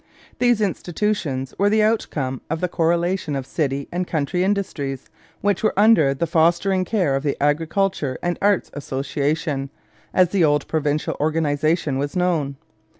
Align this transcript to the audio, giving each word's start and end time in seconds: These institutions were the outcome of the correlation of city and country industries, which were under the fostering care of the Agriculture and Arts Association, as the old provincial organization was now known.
These 0.39 0.61
institutions 0.61 1.53
were 1.59 1.69
the 1.69 1.83
outcome 1.83 2.41
of 2.49 2.59
the 2.59 2.67
correlation 2.67 3.35
of 3.35 3.45
city 3.45 3.87
and 3.91 4.07
country 4.07 4.43
industries, 4.43 5.11
which 5.41 5.61
were 5.61 5.75
under 5.77 6.15
the 6.15 6.25
fostering 6.25 6.85
care 6.85 7.15
of 7.15 7.21
the 7.21 7.37
Agriculture 7.39 8.17
and 8.23 8.35
Arts 8.41 8.71
Association, 8.73 9.69
as 10.11 10.29
the 10.29 10.43
old 10.43 10.67
provincial 10.67 11.15
organization 11.19 11.99
was 11.99 12.15
now 12.15 12.23
known. 12.25 12.55